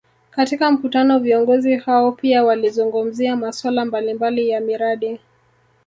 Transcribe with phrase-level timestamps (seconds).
[0.31, 5.19] Katika mkutano viongozi hao pia walizungumzia masuala mbalimbali ya miradi